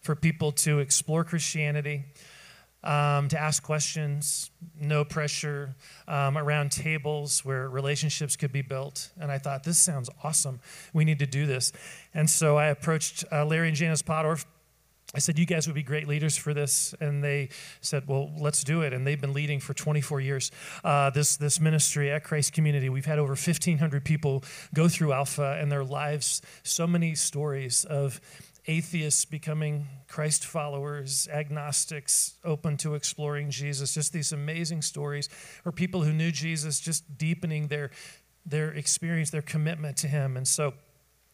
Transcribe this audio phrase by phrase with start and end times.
[0.00, 2.04] for people to explore Christianity,
[2.84, 5.74] um, to ask questions, no pressure,
[6.06, 9.10] um, around tables where relationships could be built.
[9.18, 10.60] And I thought, this sounds awesome.
[10.92, 11.72] We need to do this.
[12.14, 14.44] And so I approached uh, Larry and Janice Pottorff.
[15.14, 16.94] I said, You guys would be great leaders for this.
[17.00, 17.48] And they
[17.80, 18.92] said, Well, let's do it.
[18.92, 20.50] And they've been leading for 24 years
[20.84, 22.88] uh, this, this ministry at Christ Community.
[22.88, 28.20] We've had over 1,500 people go through Alpha and their lives, so many stories of
[28.66, 35.28] atheists becoming Christ followers, agnostics open to exploring Jesus, just these amazing stories,
[35.64, 37.90] or people who knew Jesus just deepening their,
[38.44, 40.36] their experience, their commitment to Him.
[40.36, 40.74] And so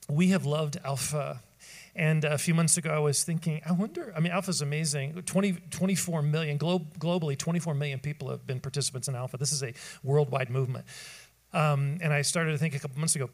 [0.08, 1.40] we have loved Alpha.
[1.94, 5.22] And a few months ago, I was thinking, I wonder, I mean, Alpha is amazing.
[5.26, 9.36] 20, 24 million, glo- globally, 24 million people have been participants in Alpha.
[9.36, 10.86] This is a worldwide movement.
[11.52, 13.28] Um, and I started to think a couple months ago,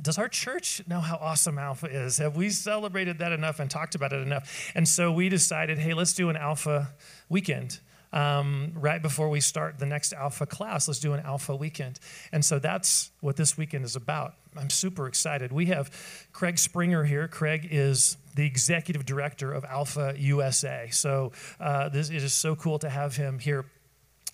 [0.00, 2.18] does our church know how awesome Alpha is?
[2.18, 4.72] Have we celebrated that enough and talked about it enough?
[4.74, 6.92] And so we decided, hey, let's do an Alpha
[7.28, 7.80] weekend.
[8.12, 11.98] Um, right before we start the next Alpha class, let's do an Alpha weekend.
[12.30, 14.34] And so that's what this weekend is about.
[14.56, 15.50] I'm super excited.
[15.50, 15.90] We have
[16.32, 17.26] Craig Springer here.
[17.26, 20.88] Craig is the executive director of Alpha USA.
[20.92, 23.64] So uh, this it is so cool to have him here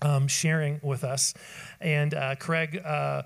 [0.02, 1.32] um, sharing with us.
[1.80, 3.22] And uh, Craig uh,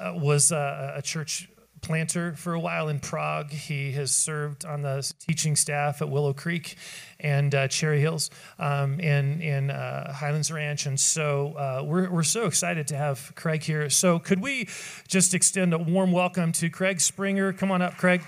[0.00, 1.48] uh was uh, a church
[1.84, 3.50] planter for a while in Prague.
[3.50, 6.76] He has served on the teaching staff at Willow Creek
[7.20, 10.86] and uh, Cherry Hills um, in, in uh, Highlands Ranch.
[10.86, 13.90] And so uh, we're, we're so excited to have Craig here.
[13.90, 14.66] So, could we
[15.06, 17.52] just extend a warm welcome to Craig Springer?
[17.52, 18.22] Come on up, Craig.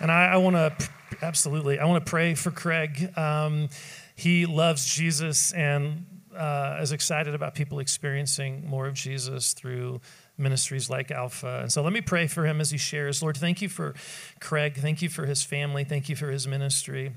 [0.00, 0.88] And I, I want to,
[1.20, 3.10] absolutely, I want to pray for Craig.
[3.18, 3.68] Um,
[4.14, 6.06] he loves Jesus and
[6.38, 10.00] uh, is excited about people experiencing more of Jesus through
[10.36, 11.60] ministries like Alpha.
[11.62, 13.22] And so let me pray for him as he shares.
[13.22, 13.94] Lord, thank you for
[14.40, 14.76] Craig.
[14.76, 15.84] Thank you for his family.
[15.84, 17.12] Thank you for his ministry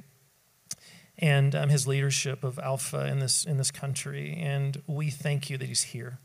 [1.19, 4.37] and um, his leadership of Alpha in this, in this country.
[4.41, 6.19] And we thank you that he's here.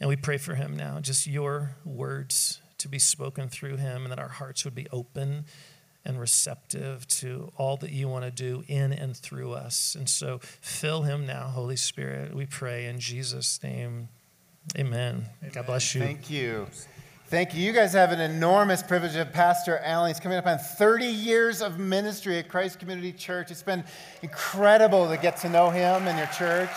[0.00, 4.10] And we pray for him now, just your words to be spoken through him, and
[4.10, 5.44] that our hearts would be open
[6.04, 9.94] and receptive to all that you want to do in and through us.
[9.94, 12.34] And so fill him now, Holy Spirit.
[12.34, 14.08] We pray in Jesus' name.
[14.76, 15.26] Amen.
[15.40, 15.52] Amen.
[15.52, 16.00] God bless you.
[16.00, 16.66] Thank you.
[17.26, 17.62] Thank you.
[17.62, 20.08] You guys have an enormous privilege of Pastor Allen.
[20.10, 23.50] He's coming up on 30 years of ministry at Christ Community Church.
[23.50, 23.84] It's been
[24.22, 26.68] incredible to get to know him and your church.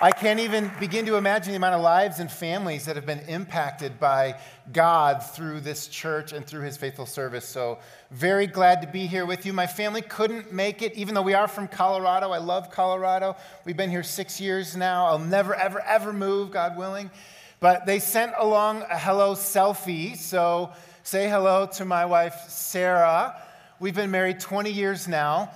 [0.00, 3.18] I can't even begin to imagine the amount of lives and families that have been
[3.26, 4.38] impacted by
[4.72, 7.44] God through this church and through his faithful service.
[7.44, 7.80] So,
[8.12, 9.52] very glad to be here with you.
[9.52, 12.30] My family couldn't make it, even though we are from Colorado.
[12.30, 13.34] I love Colorado.
[13.64, 15.06] We've been here six years now.
[15.06, 17.10] I'll never, ever, ever move, God willing.
[17.58, 20.16] But they sent along a hello selfie.
[20.16, 20.70] So,
[21.02, 23.34] say hello to my wife, Sarah.
[23.80, 25.50] We've been married 20 years now.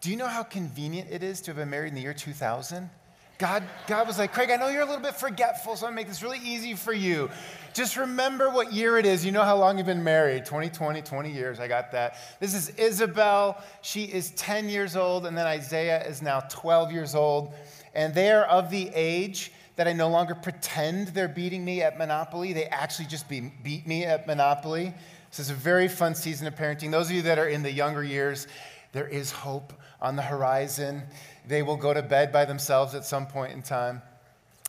[0.00, 2.90] Do you know how convenient it is to have been married in the year 2000?
[3.38, 6.00] God, God was like, Craig, I know you're a little bit forgetful, so I'm gonna
[6.00, 7.30] make this really easy for you.
[7.72, 9.24] Just remember what year it is.
[9.24, 11.60] You know how long you've been married 2020, 20 years.
[11.60, 12.16] I got that.
[12.40, 13.62] This is Isabel.
[13.80, 17.54] She is 10 years old, and then Isaiah is now 12 years old.
[17.94, 21.96] And they are of the age that I no longer pretend they're beating me at
[21.96, 22.52] Monopoly.
[22.52, 24.92] They actually just be, beat me at Monopoly.
[25.30, 26.90] This is a very fun season of parenting.
[26.90, 28.48] Those of you that are in the younger years,
[28.90, 31.02] there is hope on the horizon.
[31.48, 34.02] They will go to bed by themselves at some point in time.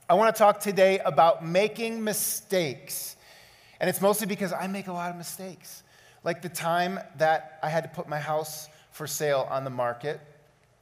[0.10, 3.18] I want to talk today about making mistakes.
[3.82, 5.84] And it's mostly because I make a lot of mistakes.
[6.24, 10.22] Like the time that I had to put my house for sale on the market.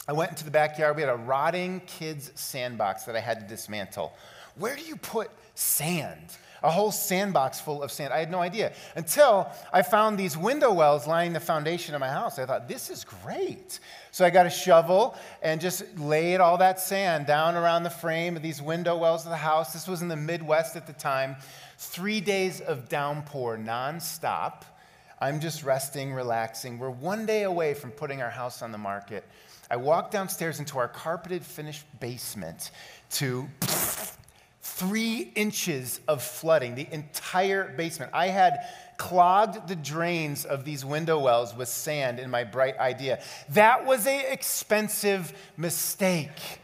[0.08, 0.96] I went into the backyard.
[0.96, 4.14] We had a rotting kids' sandbox that I had to dismantle.
[4.58, 6.38] Where do you put sand?
[6.64, 8.12] A whole sandbox full of sand.
[8.12, 12.10] I had no idea until I found these window wells lining the foundation of my
[12.10, 12.40] house.
[12.40, 13.80] I thought, this is great.
[14.10, 18.36] So I got a shovel and just laid all that sand down around the frame
[18.36, 19.72] of these window wells of the house.
[19.72, 21.36] This was in the Midwest at the time.
[21.78, 24.64] Three days of downpour nonstop.
[25.22, 26.80] I'm just resting, relaxing.
[26.80, 29.24] We're one day away from putting our house on the market.
[29.70, 32.72] I walk downstairs into our carpeted finished basement
[33.12, 33.48] to
[34.78, 38.12] three inches of flooding, the entire basement.
[38.14, 38.60] I had
[38.98, 43.20] clogged the drains of these window wells with sand in my bright idea.
[43.50, 46.60] That was an expensive mistake.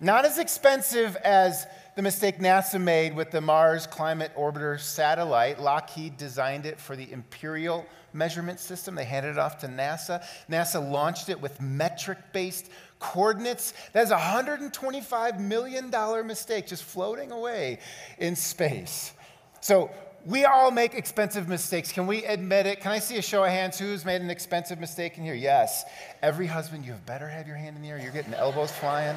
[0.00, 1.66] Not as expensive as
[1.96, 5.60] the mistake NASA made with the Mars Climate Orbiter satellite.
[5.60, 8.94] Lockheed designed it for the Imperial measurement system.
[8.94, 10.24] They handed it off to NASA.
[10.48, 13.74] NASA launched it with metric based coordinates.
[13.92, 15.90] That's a $125 million
[16.26, 17.78] mistake just floating away
[18.18, 19.12] in space.
[19.60, 19.90] So
[20.24, 21.92] we all make expensive mistakes.
[21.92, 22.80] Can we admit it?
[22.80, 23.78] Can I see a show of hands?
[23.78, 25.34] Who's made an expensive mistake in here?
[25.34, 25.84] Yes.
[26.22, 27.98] Every husband, you have better have your hand in the air.
[27.98, 29.16] You're getting elbows flying.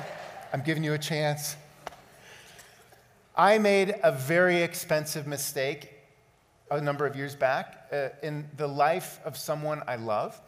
[0.54, 1.56] I'm giving you a chance.
[3.36, 5.90] I made a very expensive mistake
[6.70, 10.40] a number of years back uh, in the life of someone I love,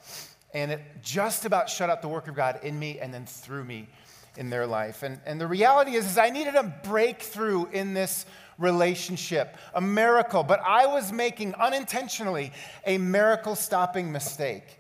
[0.54, 3.64] and it just about shut out the work of God in me and then through
[3.64, 3.90] me
[4.38, 5.04] in their life.
[5.04, 8.26] And, and the reality is, is I needed a breakthrough in this
[8.58, 12.52] relationship, a miracle, but I was making unintentionally
[12.86, 14.80] a miracle stopping mistake.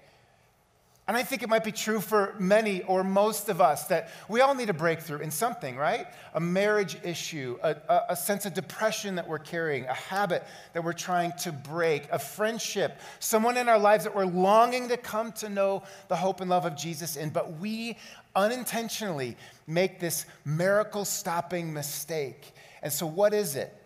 [1.05, 4.39] And I think it might be true for many or most of us that we
[4.39, 6.07] all need a breakthrough in something, right?
[6.33, 10.81] A marriage issue, a, a, a, sense of depression that we're carrying, a habit that
[10.81, 15.33] we're trying to break, a friendship, someone in our lives that we're longing to come
[15.33, 17.97] to know the hope and love of Jesus in, but we
[18.33, 19.35] unintentionally
[19.67, 22.53] make this miracle stopping mistake.
[22.81, 23.77] And so, what is it?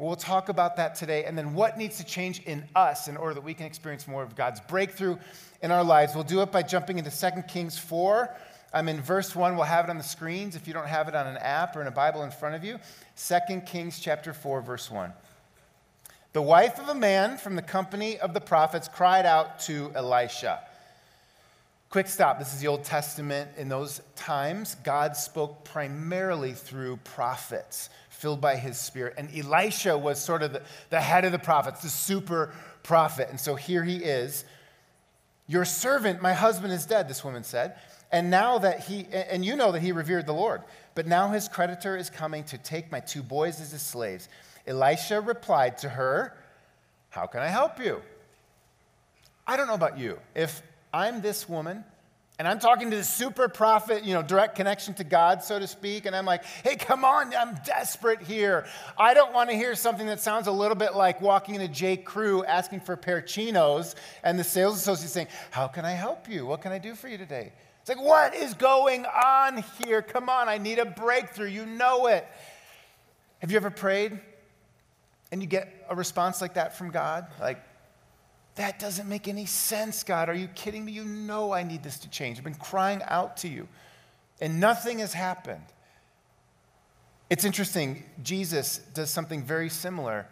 [0.00, 1.24] We'll talk about that today.
[1.24, 4.22] And then, what needs to change in us in order that we can experience more
[4.22, 5.18] of God's breakthrough
[5.62, 6.14] in our lives?
[6.14, 8.34] We'll do it by jumping into 2 Kings 4.
[8.72, 9.56] I'm in verse 1.
[9.56, 11.82] We'll have it on the screens if you don't have it on an app or
[11.82, 12.78] in a Bible in front of you.
[13.18, 15.12] 2 Kings chapter 4, verse 1.
[16.32, 20.60] The wife of a man from the company of the prophets cried out to Elisha.
[21.90, 22.38] Quick stop.
[22.38, 23.50] This is the Old Testament.
[23.58, 29.14] In those times, God spoke primarily through prophets filled by his spirit.
[29.16, 32.52] And Elisha was sort of the, the head of the prophets, the super
[32.82, 33.28] prophet.
[33.30, 34.44] And so here he is.
[35.46, 37.76] Your servant, my husband, is dead, this woman said.
[38.12, 40.62] And now that he, and you know that he revered the Lord,
[40.94, 44.28] but now his creditor is coming to take my two boys as his slaves.
[44.66, 46.36] Elisha replied to her,
[47.08, 48.02] How can I help you?
[49.46, 50.18] I don't know about you.
[50.34, 50.60] If
[50.92, 51.84] I'm this woman,
[52.40, 55.66] and I'm talking to the super prophet, you know, direct connection to God, so to
[55.66, 56.06] speak.
[56.06, 58.64] And I'm like, hey, come on, I'm desperate here.
[58.96, 61.98] I don't want to hear something that sounds a little bit like walking into J.
[61.98, 63.94] Crew asking for pair chinos
[64.24, 66.46] and the sales associate saying, How can I help you?
[66.46, 67.52] What can I do for you today?
[67.82, 70.00] It's like, what is going on here?
[70.00, 71.48] Come on, I need a breakthrough.
[71.48, 72.26] You know it.
[73.40, 74.18] Have you ever prayed
[75.30, 77.26] and you get a response like that from God?
[77.38, 77.62] Like,
[78.56, 80.28] that doesn't make any sense, God.
[80.28, 80.92] Are you kidding me?
[80.92, 82.38] You know I need this to change.
[82.38, 83.68] I've been crying out to you,
[84.40, 85.64] and nothing has happened.
[87.30, 90.26] It's interesting, Jesus does something very similar.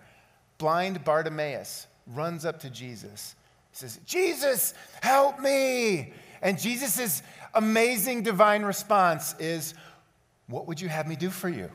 [0.58, 3.36] Blind Bartimaeus runs up to Jesus.
[3.70, 6.12] He says, Jesus, help me.
[6.42, 7.22] And Jesus'
[7.54, 9.74] amazing divine response is,
[10.48, 11.70] What would you have me do for you?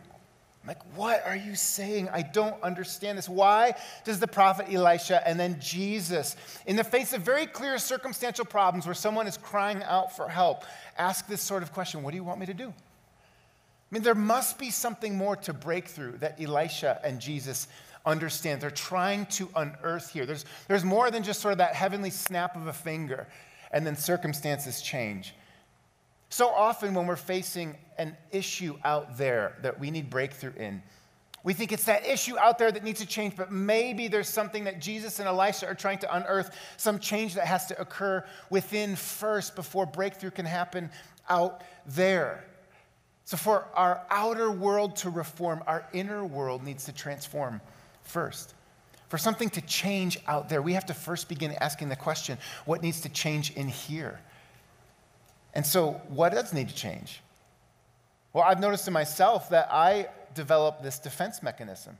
[0.63, 2.07] I'm like, what are you saying?
[2.13, 3.27] I don't understand this.
[3.27, 3.75] Why
[4.05, 8.85] does the prophet Elisha and then Jesus, in the face of very clear circumstantial problems
[8.85, 10.63] where someone is crying out for help,
[10.97, 12.69] ask this sort of question What do you want me to do?
[12.69, 17.67] I mean, there must be something more to breakthrough that Elisha and Jesus
[18.05, 18.61] understand.
[18.61, 20.25] They're trying to unearth here.
[20.25, 23.27] There's, there's more than just sort of that heavenly snap of a finger
[23.71, 25.35] and then circumstances change.
[26.33, 30.81] So often, when we're facing an issue out there that we need breakthrough in,
[31.43, 34.63] we think it's that issue out there that needs to change, but maybe there's something
[34.63, 38.95] that Jesus and Elisha are trying to unearth, some change that has to occur within
[38.95, 40.89] first before breakthrough can happen
[41.29, 42.43] out there.
[43.25, 47.61] So, for our outer world to reform, our inner world needs to transform
[48.01, 48.55] first.
[49.07, 52.81] For something to change out there, we have to first begin asking the question what
[52.81, 54.19] needs to change in here?
[55.53, 57.21] And so, what does need to change?
[58.33, 61.97] Well, I've noticed in myself that I develop this defense mechanism.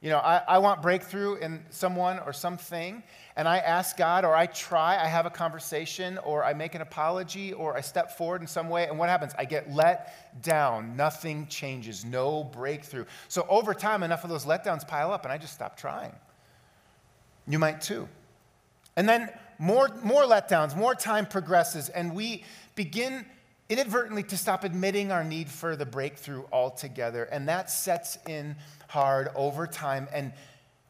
[0.00, 3.02] You know, I, I, want breakthrough in someone or something,
[3.34, 6.82] and I ask God, or I try, I have a conversation, or I make an
[6.82, 9.32] apology, or I step forward in some way, and what happens?
[9.38, 10.96] I get let down.
[10.96, 13.06] Nothing changes, no breakthrough.
[13.28, 16.12] So over time, enough of those letdowns pile up, and I just stop trying.
[17.48, 18.06] You might too.
[18.96, 22.44] And then more, more letdowns, more time progresses, and we
[22.74, 23.24] begin
[23.68, 27.24] inadvertently to stop admitting our need for the breakthrough altogether.
[27.24, 28.56] And that sets in
[28.88, 30.08] hard over time.
[30.12, 30.32] And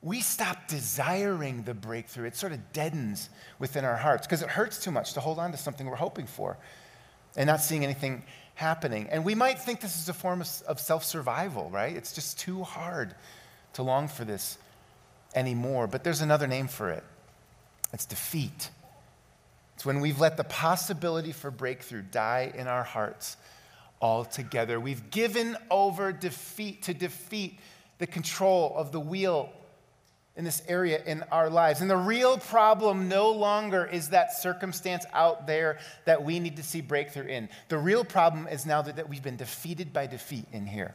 [0.03, 2.27] we stop desiring the breakthrough.
[2.27, 5.53] It sort of deadens within our hearts because it hurts too much to hold on
[5.53, 6.59] to something we're hoping for
[7.37, 9.09] and not seeing anything happening.
[9.11, 11.97] And we might think this is a form of, of self survival, right?
[11.97, 13.15] It's just too hard
[13.75, 14.59] to long for this
[15.35, 15.87] anymore.
[15.87, 17.05] But there's another name for it
[17.97, 18.69] it's defeat.
[19.75, 23.39] It's when we've let the possibility for breakthrough die in our hearts
[24.03, 24.79] altogether.
[24.79, 27.59] We've given over defeat to defeat
[27.97, 29.51] the control of the wheel
[30.37, 31.81] in this area in our lives.
[31.81, 36.63] And the real problem no longer is that circumstance out there that we need to
[36.63, 37.49] see breakthrough in.
[37.71, 40.95] The real problem is now that, that we've been defeated by defeat in here.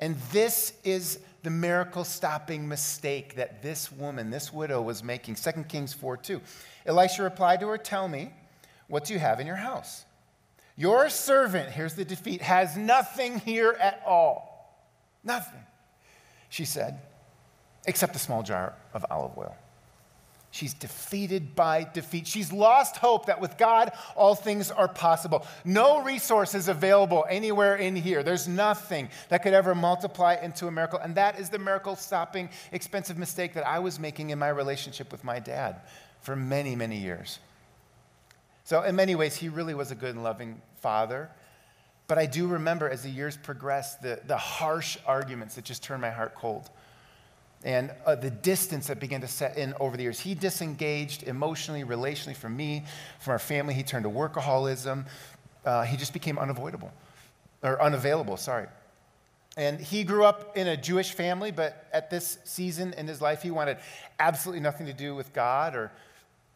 [0.00, 5.34] And this is the miracle stopping mistake that this woman, this widow, was making.
[5.34, 6.40] 2 Kings 4 2.
[6.86, 8.32] Elisha replied to her, Tell me,
[8.88, 10.04] what do you have in your house?
[10.76, 14.50] Your servant, here's the defeat, has nothing here at all.
[15.24, 15.60] Nothing,
[16.48, 17.00] she said,
[17.86, 19.56] except a small jar of olive oil.
[20.52, 22.26] She's defeated by defeat.
[22.26, 25.46] She's lost hope that with God, all things are possible.
[25.64, 28.22] No resources available anywhere in here.
[28.22, 30.98] There's nothing that could ever multiply into a miracle.
[30.98, 35.10] And that is the miracle stopping, expensive mistake that I was making in my relationship
[35.10, 35.80] with my dad
[36.20, 37.38] for many, many years.
[38.64, 41.30] So, in many ways, he really was a good and loving father.
[42.08, 46.02] But I do remember as the years progressed, the, the harsh arguments that just turned
[46.02, 46.68] my heart cold
[47.64, 50.18] and uh, the distance that began to set in over the years.
[50.18, 52.84] He disengaged emotionally, relationally from me,
[53.20, 53.74] from our family.
[53.74, 55.06] He turned to workaholism.
[55.64, 56.92] Uh, he just became unavoidable,
[57.62, 58.66] or unavailable, sorry.
[59.56, 63.42] And he grew up in a Jewish family, but at this season in his life,
[63.42, 63.76] he wanted
[64.18, 65.92] absolutely nothing to do with God or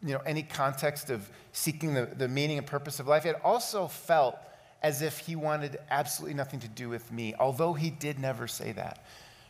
[0.03, 3.27] you know, any context of seeking the, the meaning and purpose of life.
[3.27, 4.37] It also felt
[4.83, 8.73] as if he wanted absolutely nothing to do with me, although he did never say
[8.73, 9.05] that.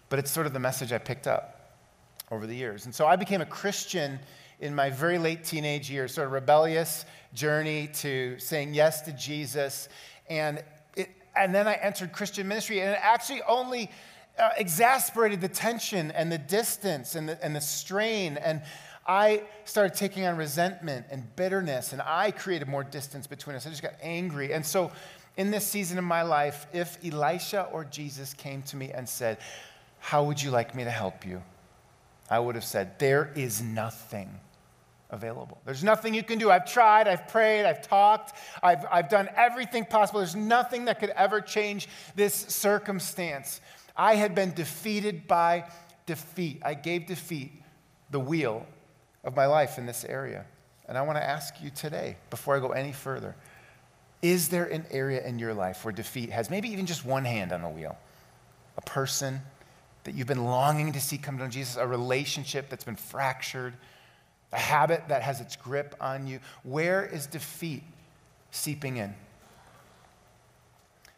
[0.09, 1.57] But it's sort of the message I picked up
[2.31, 2.87] over the years.
[2.87, 4.19] And so I became a Christian
[4.61, 9.89] in my very late teenage years, sort of rebellious journey to saying yes to Jesus.
[10.29, 10.63] And,
[10.97, 13.91] it, and then I entered Christian ministry, and it actually only
[14.39, 18.39] uh, exasperated the tension and the distance and the, and the strain.
[18.39, 18.63] And
[19.07, 23.67] I started taking on resentment and bitterness, and I created more distance between us.
[23.67, 24.53] I just got angry.
[24.53, 24.91] And so,
[25.37, 29.37] in this season of my life, if Elisha or Jesus came to me and said,
[30.07, 31.43] how would you like me to help you?
[32.31, 34.31] I would have said, There is nothing
[35.11, 35.59] available.
[35.65, 36.49] There's nothing you can do.
[36.49, 40.21] I've tried, I've prayed, I've talked, I've, I've done everything possible.
[40.21, 43.61] There's nothing that could ever change this circumstance.
[43.97, 45.65] I had been defeated by
[46.07, 46.63] defeat.
[46.65, 47.51] I gave defeat
[48.13, 48.65] the wheel
[49.25, 50.45] of my life in this area.
[50.89, 53.35] And I want to ask you today, before I go any further,
[54.23, 57.51] is there an area in your life where defeat has maybe even just one hand
[57.51, 57.99] on the wheel?
[58.77, 59.41] A person,
[60.07, 63.75] that you've been longing to see come to Jesus, a relationship that's been fractured,
[64.53, 66.39] a habit that has its grip on you.
[66.63, 67.83] Where is defeat
[68.53, 69.15] seeping in?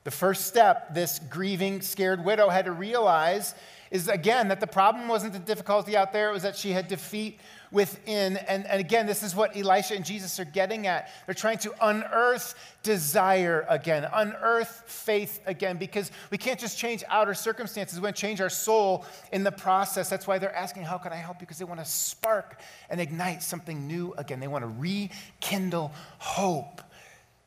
[0.04, 3.54] The first step this grieving, scared widow had to realize
[3.90, 6.88] is again that the problem wasn't the difficulty out there, it was that she had
[6.88, 7.38] defeat
[7.70, 8.36] within.
[8.36, 11.10] And, and again, this is what Elisha and Jesus are getting at.
[11.26, 17.34] They're trying to unearth desire again, unearth faith again, because we can't just change outer
[17.34, 17.98] circumstances.
[17.98, 20.08] We want to change our soul in the process.
[20.08, 21.40] That's why they're asking, How can I help you?
[21.40, 22.60] Because they want to spark
[22.90, 24.40] and ignite something new again.
[24.40, 26.82] They want to rekindle hope.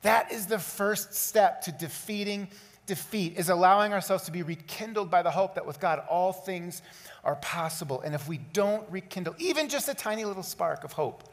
[0.01, 2.47] That is the first step to defeating
[2.85, 6.81] defeat is allowing ourselves to be rekindled by the hope that with God all things
[7.23, 8.01] are possible.
[8.01, 11.23] And if we don't rekindle even just a tiny little spark of hope,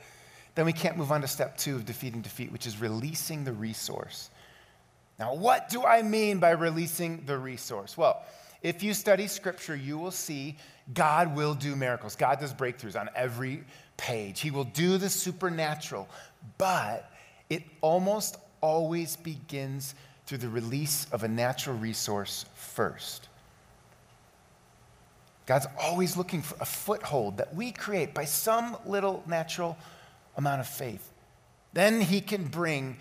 [0.54, 3.52] then we can't move on to step two of defeating defeat, which is releasing the
[3.52, 4.30] resource.
[5.18, 7.96] Now, what do I mean by releasing the resource?
[7.96, 8.24] Well,
[8.62, 10.56] if you study scripture, you will see
[10.92, 12.16] God will do miracles.
[12.16, 13.64] God does breakthroughs on every
[13.96, 14.40] page.
[14.40, 16.08] He will do the supernatural,
[16.56, 17.10] but
[17.50, 19.94] it almost always begins
[20.28, 23.28] through the release of a natural resource first.
[25.46, 29.78] God's always looking for a foothold that we create by some little natural
[30.36, 31.10] amount of faith.
[31.72, 32.98] Then he can bring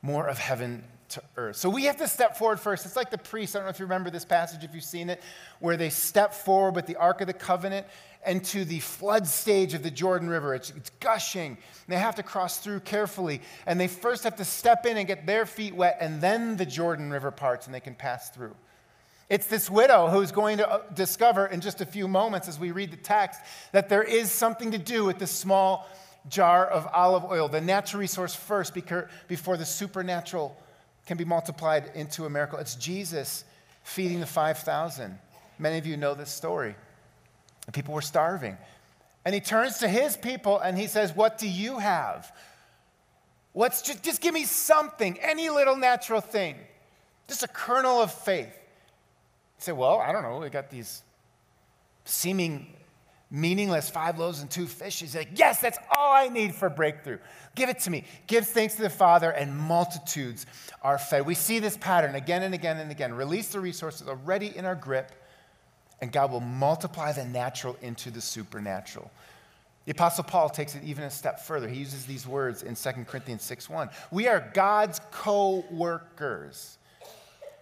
[0.00, 1.56] more of heaven to earth.
[1.56, 2.86] So we have to step forward first.
[2.86, 5.10] It's like the priests, I don't know if you remember this passage, if you've seen
[5.10, 5.20] it,
[5.60, 7.86] where they step forward with the Ark of the Covenant
[8.26, 10.54] into the flood stage of the Jordan River.
[10.54, 11.58] It's, it's gushing.
[11.88, 13.40] They have to cross through carefully.
[13.66, 16.66] And they first have to step in and get their feet wet, and then the
[16.66, 18.54] Jordan River parts and they can pass through.
[19.28, 22.72] It's this widow who's going to uh, discover in just a few moments as we
[22.72, 23.40] read the text
[23.72, 25.88] that there is something to do with this small
[26.28, 30.56] jar of olive oil, the natural resource first before the supernatural
[31.06, 32.58] can be multiplied into a miracle.
[32.58, 33.44] It's Jesus
[33.82, 35.18] feeding the 5,000.
[35.58, 36.74] Many of you know this story.
[37.66, 38.56] The people were starving.
[39.24, 42.30] And he turns to his people and he says, What do you have?
[43.52, 46.56] What's just, just give me something, any little natural thing,
[47.28, 48.48] just a kernel of faith.
[48.48, 50.38] You say, Well, I don't know.
[50.38, 51.02] We got these
[52.04, 52.66] seeming
[53.30, 55.00] meaningless five loaves and two fish.
[55.00, 57.18] He's like, Yes, that's all I need for breakthrough.
[57.54, 58.04] Give it to me.
[58.26, 60.44] Give thanks to the Father, and multitudes
[60.82, 61.24] are fed.
[61.24, 63.14] We see this pattern again and again and again.
[63.14, 65.12] Release the resources already in our grip
[66.00, 69.10] and God will multiply the natural into the supernatural.
[69.84, 71.68] The Apostle Paul takes it even a step further.
[71.68, 73.90] He uses these words in 2 Corinthians 6 1.
[74.10, 76.78] We are God's co workers.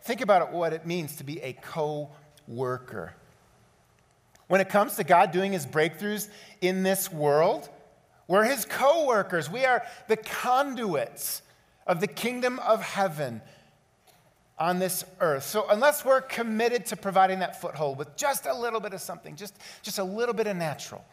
[0.03, 2.11] Think about what it means to be a co
[2.47, 3.15] worker.
[4.47, 6.29] When it comes to God doing his breakthroughs
[6.61, 7.69] in this world,
[8.29, 9.51] we're his co workers.
[9.51, 11.43] We are the conduits
[11.87, 13.41] of the kingdom of heaven
[14.63, 15.43] on this earth.
[15.43, 19.35] So, unless we're committed to providing that foothold with just a little bit of something,
[19.35, 21.05] just, just a little bit of natural,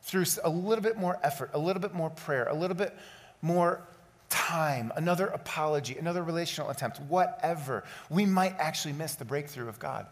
[0.00, 2.96] through a little bit more effort, a little bit more prayer, a little bit
[3.42, 3.82] more
[4.30, 10.06] time, another apology, another relational attempt, whatever, we might actually miss the breakthrough of God.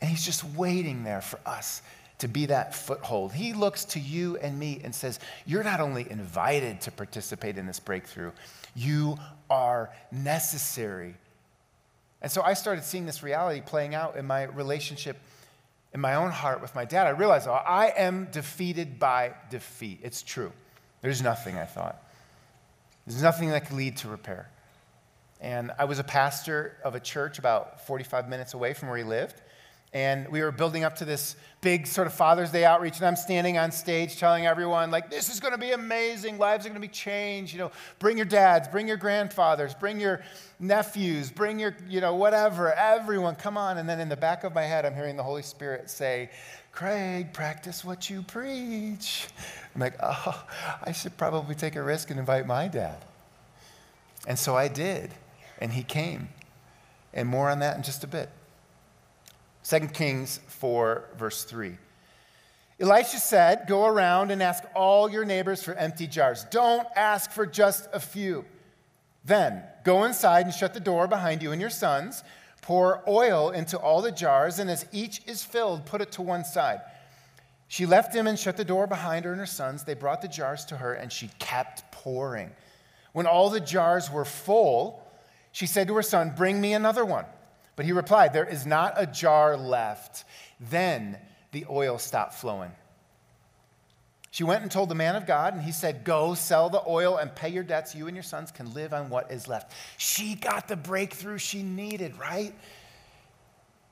[0.00, 1.82] And He's just waiting there for us
[2.18, 3.32] to be that foothold.
[3.32, 7.66] He looks to you and me and says, You're not only invited to participate in
[7.66, 8.30] this breakthrough,
[8.76, 9.18] you
[9.50, 11.16] are necessary.
[12.26, 15.16] And so I started seeing this reality playing out in my relationship
[15.94, 17.06] in my own heart with my dad.
[17.06, 20.00] I realized, oh, I am defeated by defeat.
[20.02, 20.50] It's true.
[21.02, 22.02] There's nothing, I thought.
[23.06, 24.50] There's nothing that could lead to repair.
[25.40, 29.04] And I was a pastor of a church about 45 minutes away from where he
[29.04, 29.40] lived.
[29.96, 32.98] And we were building up to this big sort of Father's Day outreach.
[32.98, 36.36] And I'm standing on stage telling everyone, like, this is going to be amazing.
[36.36, 37.54] Lives are going to be changed.
[37.54, 40.20] You know, bring your dads, bring your grandfathers, bring your
[40.60, 42.74] nephews, bring your, you know, whatever.
[42.74, 43.78] Everyone, come on.
[43.78, 46.28] And then in the back of my head, I'm hearing the Holy Spirit say,
[46.72, 49.28] Craig, practice what you preach.
[49.74, 50.44] I'm like, oh,
[50.82, 52.98] I should probably take a risk and invite my dad.
[54.28, 55.14] And so I did.
[55.58, 56.28] And he came.
[57.14, 58.28] And more on that in just a bit.
[59.68, 61.76] 2 Kings 4, verse 3.
[62.78, 66.44] Elisha said, Go around and ask all your neighbors for empty jars.
[66.50, 68.44] Don't ask for just a few.
[69.24, 72.22] Then go inside and shut the door behind you and your sons.
[72.62, 76.44] Pour oil into all the jars, and as each is filled, put it to one
[76.44, 76.80] side.
[77.68, 79.82] She left him and shut the door behind her and her sons.
[79.82, 82.52] They brought the jars to her, and she kept pouring.
[83.12, 85.02] When all the jars were full,
[85.50, 87.24] she said to her son, Bring me another one.
[87.76, 90.24] But he replied, There is not a jar left.
[90.58, 91.18] Then
[91.52, 92.72] the oil stopped flowing.
[94.30, 97.16] She went and told the man of God, and he said, Go sell the oil
[97.16, 97.94] and pay your debts.
[97.94, 99.72] You and your sons can live on what is left.
[99.96, 102.54] She got the breakthrough she needed, right?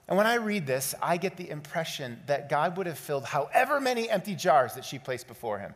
[0.07, 3.81] And when I read this, I get the impression that God would have filled however
[3.81, 5.75] many empty jars that she placed before him.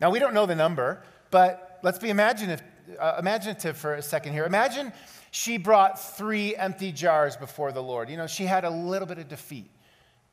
[0.00, 2.62] Now, we don't know the number, but let's be imaginative,
[2.98, 4.46] uh, imaginative for a second here.
[4.46, 4.92] Imagine
[5.34, 8.10] she brought three empty jars before the Lord.
[8.10, 9.70] You know, she had a little bit of defeat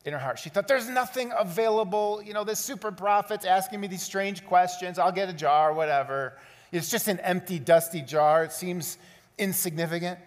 [0.03, 0.39] in her heart.
[0.39, 2.21] She thought, there's nothing available.
[2.21, 4.99] You know, this super prophet's asking me these strange questions.
[4.99, 6.33] I'll get a jar, whatever.
[6.73, 8.43] It's just an empty, dusty jar.
[8.43, 8.97] It seems
[9.37, 10.19] insignificant.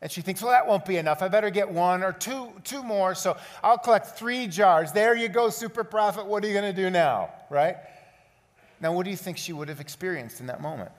[0.00, 1.20] And she thinks, well, that won't be enough.
[1.20, 3.14] I better get one or two, two more.
[3.14, 4.92] So I'll collect three jars.
[4.92, 6.24] There you go, super prophet.
[6.24, 7.34] What are you going to do now?
[7.50, 7.76] Right?
[8.80, 10.90] Now, what do you think she would have experienced in that moment?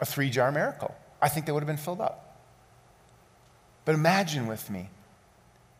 [0.00, 0.96] A three jar miracle.
[1.20, 2.38] I think they would have been filled up.
[3.84, 4.90] But imagine with me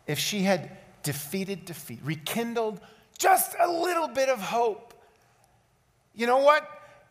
[0.07, 0.71] if she had
[1.03, 2.81] defeated defeat, rekindled
[3.17, 4.93] just a little bit of hope.
[6.15, 6.67] You know what?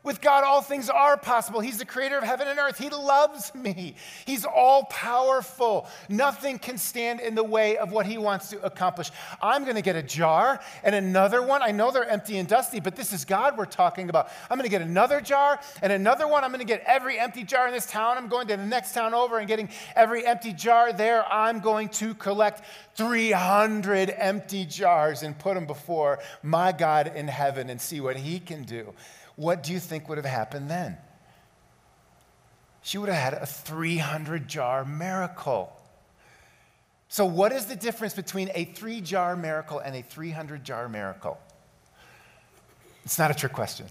[0.09, 1.61] With God, all things are possible.
[1.61, 2.79] He's the creator of heaven and earth.
[2.79, 3.95] He loves me.
[4.25, 5.87] He's all powerful.
[6.09, 9.11] Nothing can stand in the way of what He wants to accomplish.
[9.43, 11.61] I'm going to get a jar and another one.
[11.61, 14.31] I know they're empty and dusty, but this is God we're talking about.
[14.49, 16.43] I'm going to get another jar and another one.
[16.43, 18.17] I'm going to get every empty jar in this town.
[18.17, 21.31] I'm going to the next town over and getting every empty jar there.
[21.31, 27.69] I'm going to collect 300 empty jars and put them before my God in heaven
[27.69, 28.95] and see what He can do
[29.39, 30.97] what do you think would have happened then?
[32.83, 35.73] She would have had a 300 jar miracle.
[37.09, 41.39] So, what is the difference between a three jar miracle and a 300 jar miracle?
[43.05, 43.87] It's not a trick question.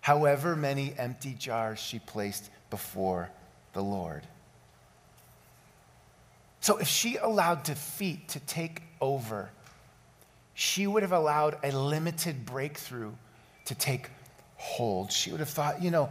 [0.00, 3.30] However many empty jars she placed before
[3.74, 4.22] the Lord.
[6.60, 9.50] So, if she allowed defeat to take over,
[10.54, 13.12] she would have allowed a limited breakthrough
[13.66, 14.08] to take
[14.64, 15.12] hold.
[15.12, 16.08] She would have thought, you know,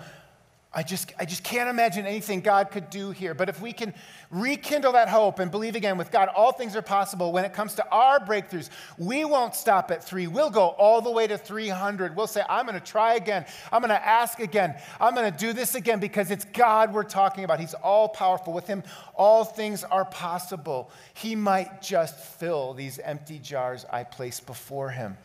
[0.75, 3.33] I just, I just can't imagine anything God could do here.
[3.33, 3.93] But if we can
[4.31, 7.31] rekindle that hope and believe again with God, all things are possible.
[7.31, 10.25] When it comes to our breakthroughs, we won't stop at three.
[10.25, 12.15] We'll go all the way to 300.
[12.15, 13.45] We'll say, I'm going to try again.
[13.71, 14.75] I'm going to ask again.
[14.99, 17.59] I'm going to do this again because it's God we're talking about.
[17.59, 18.51] He's all powerful.
[18.51, 20.89] With Him, all things are possible.
[21.13, 25.17] He might just fill these empty jars I place before Him.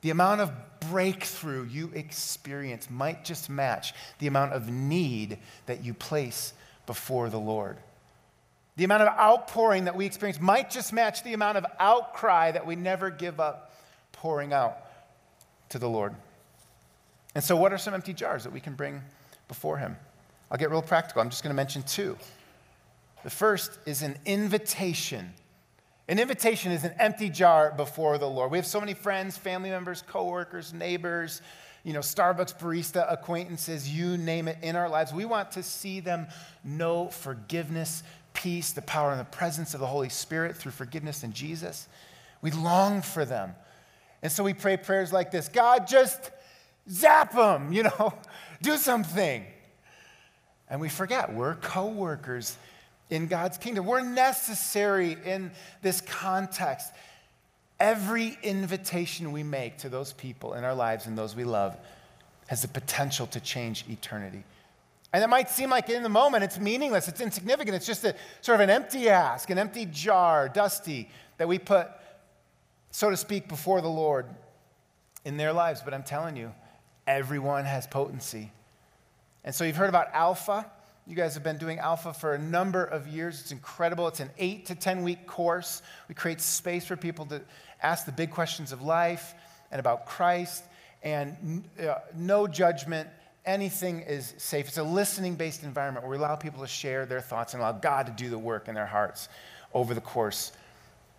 [0.00, 0.52] The amount of
[0.90, 6.54] breakthrough you experience might just match the amount of need that you place
[6.86, 7.76] before the Lord.
[8.76, 12.66] The amount of outpouring that we experience might just match the amount of outcry that
[12.66, 13.74] we never give up
[14.12, 14.78] pouring out
[15.68, 16.14] to the Lord.
[17.34, 19.02] And so, what are some empty jars that we can bring
[19.48, 19.96] before Him?
[20.50, 21.22] I'll get real practical.
[21.22, 22.16] I'm just going to mention two.
[23.22, 25.32] The first is an invitation.
[26.10, 28.50] An invitation is an empty jar before the Lord.
[28.50, 31.40] We have so many friends, family members, coworkers, neighbors,
[31.84, 35.12] you know, Starbucks barista acquaintances, you name it in our lives.
[35.12, 36.26] We want to see them
[36.64, 38.02] know forgiveness,
[38.34, 41.86] peace, the power and the presence of the Holy Spirit through forgiveness in Jesus.
[42.42, 43.54] We long for them.
[44.20, 46.32] And so we pray prayers like this God, just
[46.90, 48.14] zap them, you know,
[48.62, 49.44] do something.
[50.68, 52.58] And we forget we're co workers
[53.10, 53.84] in God's kingdom.
[53.84, 55.50] We're necessary in
[55.82, 56.92] this context.
[57.78, 61.76] Every invitation we make to those people in our lives and those we love
[62.46, 64.44] has the potential to change eternity.
[65.12, 68.14] And it might seem like in the moment it's meaningless, it's insignificant, it's just a
[68.42, 71.88] sort of an empty ask, an empty jar, dusty, that we put,
[72.90, 74.26] so to speak, before the Lord
[75.24, 75.80] in their lives.
[75.84, 76.52] But I'm telling you,
[77.06, 78.52] everyone has potency.
[79.42, 80.70] And so you've heard about Alpha.
[81.06, 83.40] You guys have been doing Alpha for a number of years.
[83.40, 84.06] It's incredible.
[84.06, 85.82] It's an eight to 10 week course.
[86.08, 87.40] We create space for people to
[87.82, 89.34] ask the big questions of life
[89.70, 90.64] and about Christ,
[91.02, 93.08] and uh, no judgment.
[93.46, 94.68] Anything is safe.
[94.68, 97.72] It's a listening based environment where we allow people to share their thoughts and allow
[97.72, 99.28] God to do the work in their hearts
[99.72, 100.52] over the course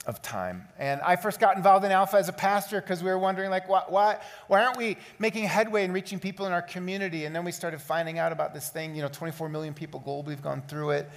[0.08, 0.68] of time.
[0.80, 3.70] And I first got involved in Alpha as a pastor because we were wondering, like,
[3.70, 7.26] why, why, why aren't we making headway in reaching people in our community?
[7.26, 8.96] And then we started finding out about this thing.
[8.96, 11.10] You know, 24 million people globally have gone through it.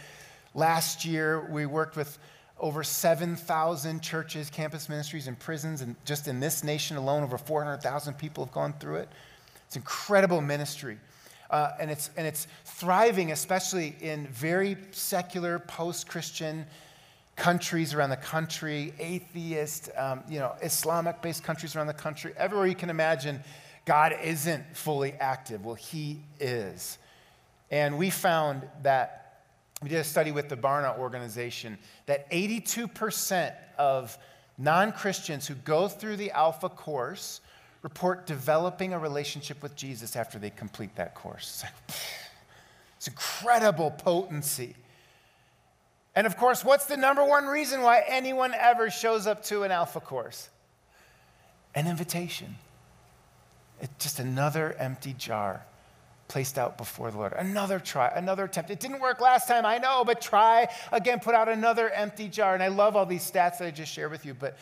[0.55, 2.19] Last year, we worked with
[2.61, 5.81] over 7,000 churches, campus ministries, and prisons.
[5.81, 9.09] And just in this nation alone, over 400,000 people have gone through it.
[9.67, 10.99] It's incredible ministry.
[11.51, 16.67] Uh, and, it's, and it's thriving, especially in very secular, post Christian
[17.37, 22.67] countries around the country, atheist, um, you know, Islamic based countries around the country, everywhere
[22.67, 23.43] you can imagine,
[23.85, 25.65] God isn't fully active.
[25.65, 26.99] Well, He is.
[27.71, 29.43] And we found that,
[29.83, 34.17] we did a study with the Barna organization, that 82% of
[34.57, 37.41] non Christians who go through the Alpha course
[37.83, 41.65] report developing a relationship with Jesus after they complete that course.
[41.89, 41.99] It's,
[42.97, 44.75] it's incredible potency.
[46.17, 49.73] And of course, what's the number one reason why anyone ever shows up to an
[49.73, 50.49] alpha course?
[51.75, 52.55] An invitation.
[53.81, 55.65] It's just another empty jar
[56.29, 57.33] placed out before the Lord.
[57.33, 58.71] Another try, another attempt.
[58.71, 62.55] It didn't work last time, I know, but try again, put out another empty jar.
[62.55, 64.57] And I love all these stats that I just shared with you, but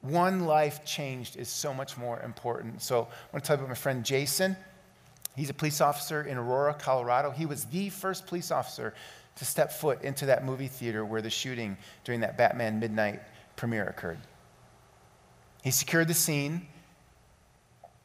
[0.00, 2.82] one life changed is so much more important.
[2.82, 4.56] So I want to tell you about my friend Jason.
[5.36, 7.30] He's a police officer in Aurora, Colorado.
[7.30, 8.94] He was the first police officer
[9.36, 13.20] to step foot into that movie theater where the shooting during that Batman Midnight
[13.56, 14.18] premiere occurred.
[15.62, 16.66] He secured the scene,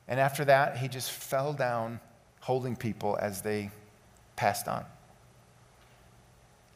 [0.08, 2.00] and after that, he just fell down
[2.40, 3.72] holding people as they
[4.36, 4.86] passed on.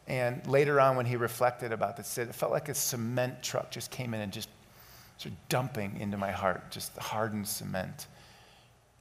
[0.07, 3.91] And later on, when he reflected about this, it felt like a cement truck just
[3.91, 4.49] came in and just
[5.17, 8.07] sort of dumping into my heart, just hardened cement.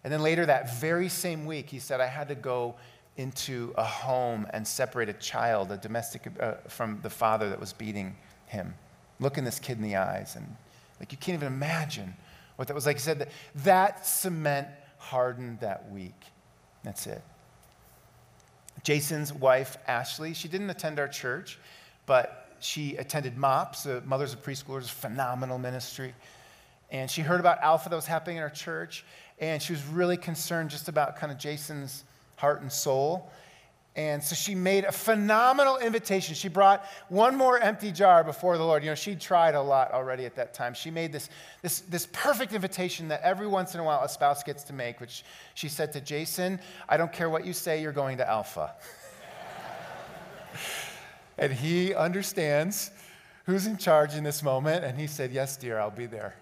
[0.04, 2.76] And then later that very same week, he said, I had to go
[3.20, 7.74] into a home and separate a child, a domestic, uh, from the father that was
[7.74, 8.74] beating him.
[9.20, 10.56] Looking this kid in the eyes, and
[10.98, 12.16] like you can't even imagine
[12.56, 12.96] what that was like.
[12.96, 16.18] He said that that cement hardened that week.
[16.83, 17.22] That's it.
[18.83, 21.59] Jason's wife, Ashley, she didn't attend our church,
[22.06, 26.14] but she attended MOPS, the Mothers of Preschoolers, phenomenal ministry.
[26.90, 29.04] And she heard about Alpha that was happening in our church,
[29.38, 32.04] and she was really concerned just about kind of Jason's
[32.40, 33.31] heart and soul.
[33.96, 36.35] And so she made a phenomenal invitation.
[36.35, 38.83] She brought one more empty jar before the Lord.
[38.85, 40.74] You know, she'd tried a lot already at that time.
[40.74, 41.29] She made this,
[41.61, 45.00] this, this perfect invitation that every once in a while a spouse gets to make,
[45.00, 45.24] which
[45.55, 48.74] she said to Jason, I don't care what you say, you're going to Alpha.
[51.38, 52.92] and he understands
[53.44, 54.85] who's in charge in this moment.
[54.85, 56.37] And he said, Yes, dear, I'll be there.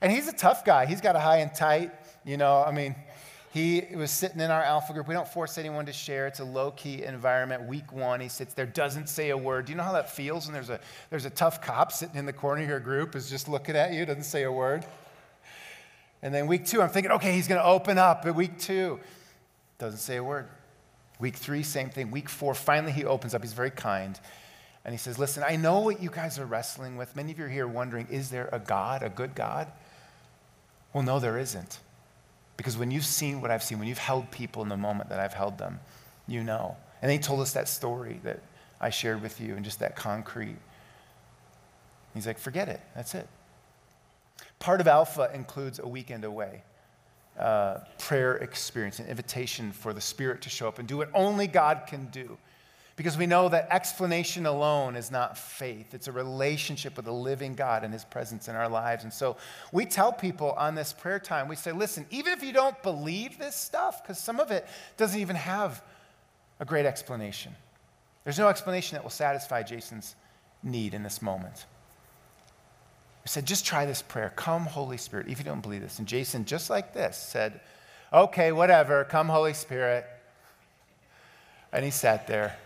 [0.00, 0.84] And he's a tough guy.
[0.84, 1.92] He's got a high and tight,
[2.24, 2.94] you know, I mean,
[3.56, 5.08] he was sitting in our alpha group.
[5.08, 6.26] We don't force anyone to share.
[6.26, 7.66] It's a low key environment.
[7.66, 9.64] Week one, he sits there, doesn't say a word.
[9.64, 12.26] Do you know how that feels when there's a, there's a tough cop sitting in
[12.26, 14.84] the corner of your group, is just looking at you, doesn't say a word?
[16.20, 18.24] And then week two, I'm thinking, okay, he's going to open up.
[18.24, 19.00] But week two,
[19.78, 20.48] doesn't say a word.
[21.18, 22.10] Week three, same thing.
[22.10, 23.40] Week four, finally he opens up.
[23.40, 24.20] He's very kind.
[24.84, 27.16] And he says, Listen, I know what you guys are wrestling with.
[27.16, 29.72] Many of you are here wondering, is there a God, a good God?
[30.92, 31.78] Well, no, there isn't.
[32.56, 35.20] Because when you've seen what I've seen, when you've held people in the moment that
[35.20, 35.80] I've held them,
[36.26, 36.76] you know.
[37.02, 38.40] And he told us that story that
[38.80, 40.56] I shared with you and just that concrete.
[42.14, 42.80] He's like, forget it.
[42.94, 43.28] That's it.
[44.58, 46.62] Part of Alpha includes a weekend away,
[47.38, 51.46] uh, prayer experience, an invitation for the Spirit to show up and do what only
[51.46, 52.38] God can do.
[52.96, 55.92] Because we know that explanation alone is not faith.
[55.92, 59.04] It's a relationship with a living God and His presence in our lives.
[59.04, 59.36] And so
[59.70, 63.38] we tell people on this prayer time, we say, listen, even if you don't believe
[63.38, 65.82] this stuff, because some of it doesn't even have
[66.58, 67.54] a great explanation,
[68.24, 70.16] there's no explanation that will satisfy Jason's
[70.62, 71.66] need in this moment.
[73.24, 74.32] I said, just try this prayer.
[74.36, 75.98] Come, Holy Spirit, if you don't believe this.
[75.98, 77.60] And Jason, just like this, said,
[78.12, 80.06] okay, whatever, come, Holy Spirit.
[81.72, 82.56] And he sat there.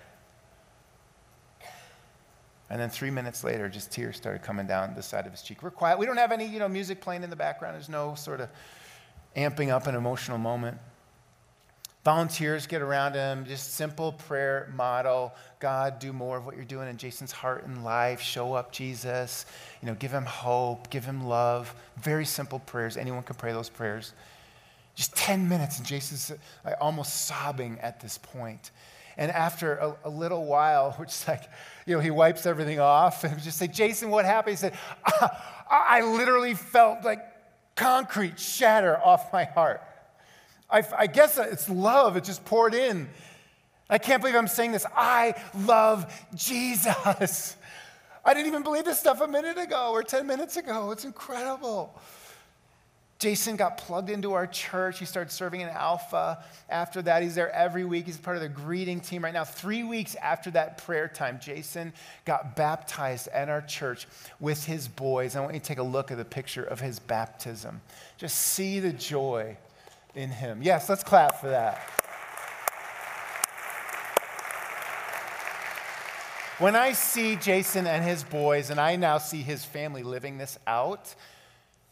[2.71, 5.63] And then three minutes later, just tears started coming down the side of his cheek.
[5.63, 5.99] We're quiet.
[5.99, 7.75] We don't have any, you know, music playing in the background.
[7.75, 8.49] There's no sort of
[9.37, 10.79] amping up an emotional moment.
[12.05, 15.35] Volunteers get around him, just simple prayer model.
[15.59, 18.23] God, do more of what you're doing in Jason's heart and life.
[18.23, 19.45] Show up, Jesus.
[19.83, 21.75] You know, give him hope, give him love.
[21.99, 22.97] Very simple prayers.
[22.97, 24.15] Anyone can pray those prayers.
[24.95, 26.33] Just 10 minutes, and Jason's
[26.81, 28.71] almost sobbing at this point.
[29.21, 31.45] And after a, a, little while, which is like,
[31.87, 34.53] you know, he wipes everything off and just say, Jason, what happened?
[34.53, 35.29] He said, I,
[35.71, 37.21] I literally felt like
[37.77, 39.83] concrete shatter off my heart.
[40.71, 43.09] I, I guess it's love, it just poured in.
[43.91, 44.87] I can't believe I'm saying this.
[44.95, 45.35] I
[45.67, 47.57] love Jesus.
[48.25, 50.93] I didn't even believe this stuff a minute ago or 10 minutes ago.
[50.93, 51.99] It's incredible.
[53.21, 54.99] Jason got plugged into our church.
[54.99, 56.43] He started serving in Alpha.
[56.71, 58.07] After that, he's there every week.
[58.07, 59.45] He's part of the greeting team right now.
[59.45, 61.93] Three weeks after that prayer time, Jason
[62.25, 64.09] got baptized at our church
[64.41, 65.37] with his boys.
[65.37, 67.83] I want you to take a look at the picture of his baptism.
[68.17, 69.59] Just see the joy
[70.15, 70.63] in him.
[70.63, 71.79] Yes, let's clap for that.
[76.59, 80.59] When I see Jason and his boys, and I now see his family living this
[80.67, 81.15] out,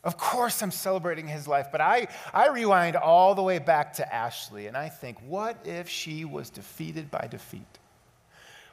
[0.04, 4.14] of course, I'm celebrating his life, but I, I rewind all the way back to
[4.14, 7.78] Ashley and I think, what if she was defeated by defeat?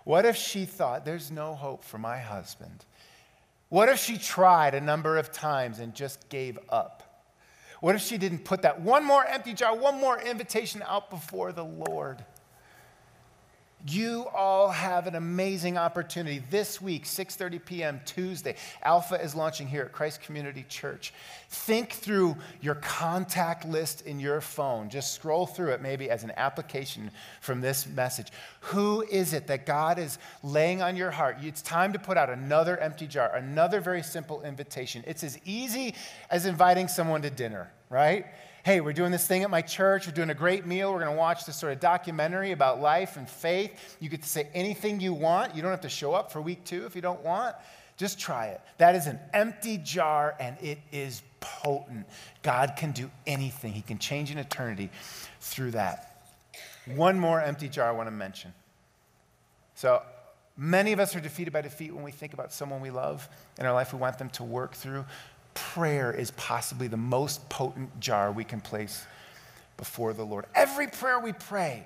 [0.03, 2.85] What if she thought, there's no hope for my husband?
[3.69, 7.01] What if she tried a number of times and just gave up?
[7.81, 11.51] What if she didn't put that one more empty jar, one more invitation out before
[11.51, 12.23] the Lord?
[13.87, 18.01] You all have an amazing opportunity this week, 6:30 p.m.
[18.03, 18.55] Tuesday.
[18.81, 21.13] Alpha is launching here at Christ Community Church.
[21.49, 24.89] Think through your contact list in your phone.
[24.89, 28.29] Just scroll through it maybe as an application from this message.
[28.61, 31.37] Who is it that God is laying on your heart?
[31.43, 35.03] It's time to put out another empty jar, another very simple invitation.
[35.05, 35.93] It's as easy
[36.31, 38.25] as inviting someone to dinner, right?
[38.65, 40.07] Hey, we're doing this thing at my church.
[40.07, 40.91] We're doing a great meal.
[40.91, 43.71] We're going to watch this sort of documentary about life and faith.
[43.99, 45.55] You get to say anything you want.
[45.55, 47.55] You don't have to show up for week two if you don't want.
[47.95, 48.59] Just try it.
[48.79, 52.07] That is an empty jar and it is potent.
[52.41, 54.89] God can do anything, He can change an eternity
[55.41, 56.25] through that.
[56.87, 58.51] One more empty jar I want to mention.
[59.75, 60.01] So,
[60.57, 63.67] many of us are defeated by defeat when we think about someone we love in
[63.67, 65.05] our life we want them to work through
[65.55, 69.05] prayer is possibly the most potent jar we can place
[69.77, 70.45] before the Lord.
[70.53, 71.83] Every prayer we pray,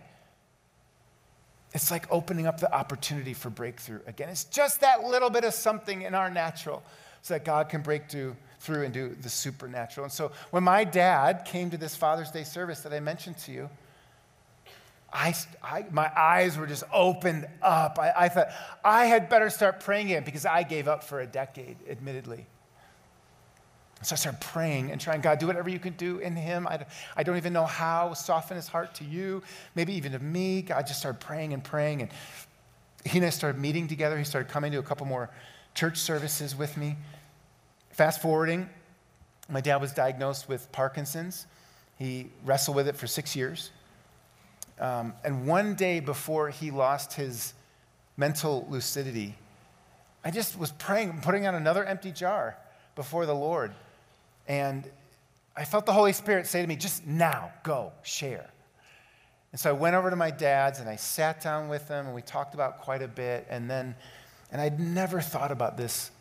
[1.73, 4.27] it's like opening up the opportunity for breakthrough again.
[4.27, 6.83] It's just that little bit of something in our natural
[7.21, 10.05] so that God can break through, through and do the supernatural.
[10.05, 13.51] And so when my dad came to this Father's Day service that I mentioned to
[13.51, 13.69] you,
[15.11, 17.97] I, I, my eyes were just opened up.
[17.99, 18.49] I, I thought
[18.83, 22.45] I had better start praying again because I gave up for a decade, admittedly.
[24.01, 26.67] So I started praying and trying, God, do whatever you can do in him.
[26.67, 26.85] I,
[27.17, 28.13] I don't even know how.
[28.13, 29.43] Soften his heart to you,
[29.75, 30.61] maybe even to me.
[30.61, 32.01] God just started praying and praying.
[32.01, 32.11] And
[33.03, 34.17] he and I started meeting together.
[34.17, 35.29] He started coming to a couple more
[35.75, 36.95] church services with me.
[37.91, 38.69] Fast forwarding,
[39.49, 41.45] my dad was diagnosed with Parkinson's.
[41.97, 43.71] He wrestled with it for six years.
[44.79, 47.53] Um, and one day before he lost his
[48.15, 49.35] mental lucidity,
[50.23, 52.57] I just was praying, putting on another empty jar
[52.95, 53.73] before the Lord.
[54.49, 54.89] And
[55.55, 58.49] I felt the Holy Spirit say to me, just now, go, share.
[59.51, 62.15] And so I went over to my dad's and I sat down with him and
[62.15, 63.47] we talked about quite a bit.
[63.49, 63.95] And then,
[64.51, 66.11] and I'd never thought about this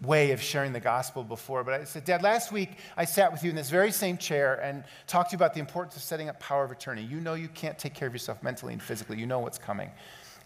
[0.00, 1.64] way of sharing the gospel before.
[1.64, 4.54] But I said, Dad, last week I sat with you in this very same chair
[4.62, 7.02] and talked to you about the importance of setting up power of attorney.
[7.02, 9.90] You know you can't take care of yourself mentally and physically, you know what's coming.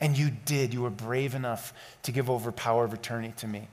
[0.01, 0.73] And you did.
[0.73, 3.68] You were brave enough to give over power of attorney to me.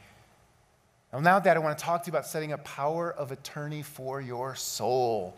[1.11, 3.81] Well, now, Dad, I want to talk to you about setting a power of attorney
[3.81, 5.35] for your soul.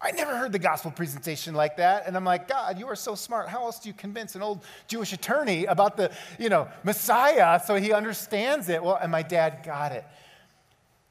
[0.00, 2.06] I never heard the gospel presentation like that.
[2.06, 3.48] And I'm like, God, you are so smart.
[3.48, 7.76] How else do you convince an old Jewish attorney about the, you know, Messiah so
[7.76, 8.82] he understands it?
[8.82, 10.04] Well, and my dad got it.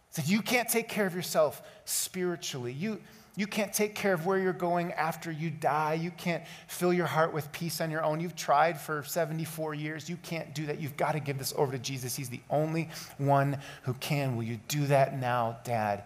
[0.09, 2.73] He Said, You can't take care of yourself spiritually.
[2.73, 2.99] You,
[3.35, 5.95] you can't take care of where you're going after you die.
[5.95, 8.19] You can't fill your heart with peace on your own.
[8.19, 10.07] You've tried for 74 years.
[10.07, 10.79] You can't do that.
[10.79, 12.15] You've got to give this over to Jesus.
[12.15, 14.35] He's the only one who can.
[14.35, 15.99] Will you do that now, Dad?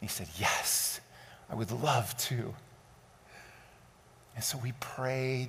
[0.00, 1.00] And he said, Yes,
[1.50, 2.54] I would love to.
[4.36, 5.48] And so we prayed.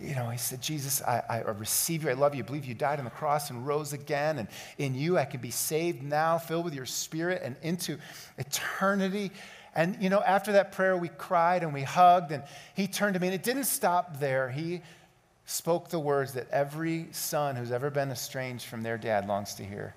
[0.00, 2.10] You know, he said, Jesus, I, I receive you.
[2.10, 2.42] I love you.
[2.42, 4.38] I believe you died on the cross and rose again.
[4.38, 7.98] And in you, I can be saved now, filled with your spirit and into
[8.38, 9.30] eternity.
[9.74, 12.42] And, you know, after that prayer, we cried and we hugged, and
[12.74, 14.50] he turned to me, and it didn't stop there.
[14.50, 14.82] He
[15.46, 19.64] spoke the words that every son who's ever been estranged from their dad longs to
[19.64, 19.94] hear.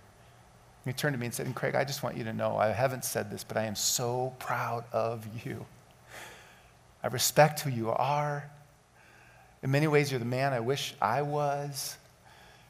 [0.86, 2.68] He turned to me and said, and Craig, I just want you to know, I
[2.68, 5.66] haven't said this, but I am so proud of you.
[7.04, 8.50] I respect who you are.
[9.62, 11.98] In many ways, you're the man I wish I was.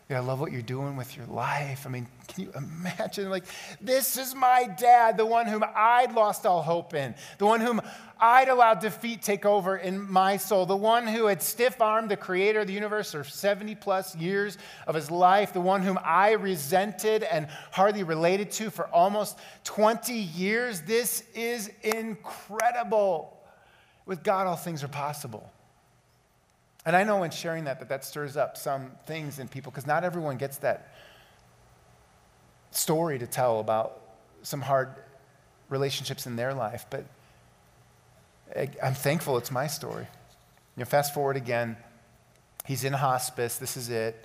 [0.08, 1.88] I love what you're doing with your life.
[1.88, 3.32] I mean, can you imagine?
[3.32, 3.46] Like,
[3.82, 7.82] this is my dad, the one whom I'd lost all hope in, the one whom
[8.20, 12.18] I'd allowed defeat take over in my soul, the one who had stiff armed the
[12.18, 16.34] creator of the universe for 70 plus years of his life, the one whom I
[16.34, 20.82] resented and hardly related to for almost 20 years.
[20.82, 23.32] This is incredible.
[24.06, 25.52] With God, all things are possible.
[26.86, 29.88] And I know in sharing that, that that stirs up some things in people because
[29.88, 30.94] not everyone gets that
[32.72, 34.02] story to tell about
[34.44, 34.90] some hard
[35.70, 36.86] relationships in their life.
[36.90, 37.06] But
[38.84, 40.04] I'm thankful it's my story.
[40.76, 41.76] You know, fast forward again,
[42.66, 43.58] he's in hospice.
[43.58, 44.24] This is it.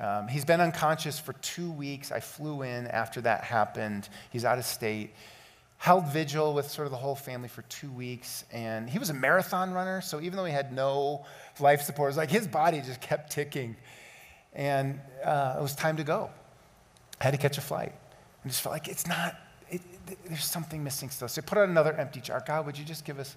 [0.00, 2.10] Um, he's been unconscious for two weeks.
[2.10, 4.08] I flew in after that happened.
[4.30, 5.12] He's out of state
[5.82, 8.44] held vigil with sort of the whole family for two weeks.
[8.52, 11.26] And he was a marathon runner, so even though he had no
[11.58, 13.74] life support, it was like his body just kept ticking.
[14.52, 16.30] And uh, it was time to go.
[17.20, 17.92] I had to catch a flight.
[18.44, 19.34] I just felt like it's not,
[19.70, 19.80] it,
[20.26, 21.26] there's something missing still.
[21.26, 22.40] So I put out another empty jar.
[22.46, 23.34] God, would you just give us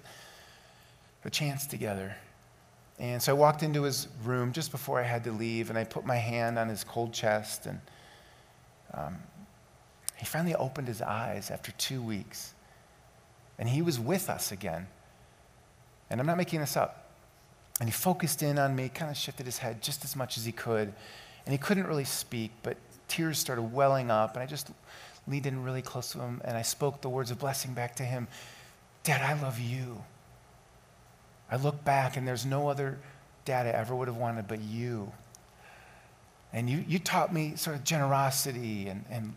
[1.24, 2.14] a chance together?
[3.00, 5.82] And so I walked into his room just before I had to leave, and I
[5.82, 7.80] put my hand on his cold chest, and
[8.94, 9.16] um,
[10.16, 12.54] he finally opened his eyes after two weeks.
[13.58, 14.86] And he was with us again.
[16.10, 17.10] And I'm not making this up.
[17.80, 20.44] And he focused in on me, kind of shifted his head just as much as
[20.44, 20.92] he could.
[21.44, 22.76] And he couldn't really speak, but
[23.08, 24.34] tears started welling up.
[24.34, 24.70] And I just
[25.28, 28.04] leaned in really close to him and I spoke the words of blessing back to
[28.04, 28.28] him
[29.02, 30.02] Dad, I love you.
[31.48, 32.98] I look back and there's no other
[33.44, 35.12] dad I ever would have wanted but you.
[36.52, 39.34] And you, you taught me sort of generosity and, and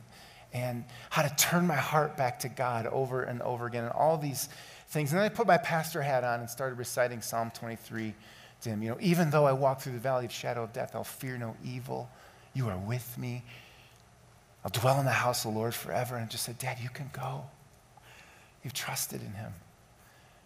[0.54, 4.18] and how to turn my heart back to God over and over again, and all
[4.18, 4.50] these
[4.88, 5.12] things.
[5.12, 8.14] And then I put my pastor hat on and started reciting Psalm 23
[8.62, 8.82] to him.
[8.82, 11.38] You know, even though I walk through the valley of shadow of death, I'll fear
[11.38, 12.10] no evil.
[12.54, 13.44] You are with me.
[14.64, 16.16] I'll dwell in the house of the Lord forever.
[16.16, 17.46] And I just said, Dad, you can go.
[18.64, 19.54] You've trusted in him.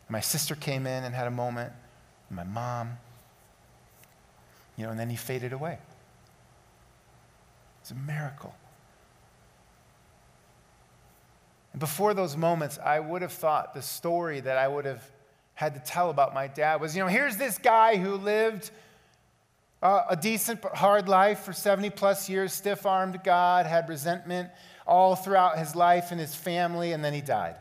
[0.08, 1.72] And my sister came in and had a moment,
[2.30, 2.98] and my mom,
[4.78, 5.80] you know, and then he faded away.
[7.82, 8.54] It's a miracle.
[11.74, 15.04] And before those moments, I would have thought the story that I would have
[15.56, 18.72] had to tell about my dad was, you know, here's this guy who lived
[19.82, 24.50] uh, a decent but hard life for 70 plus years, stiff armed God, had resentment
[24.88, 27.56] all throughout his life and his family, and then he died.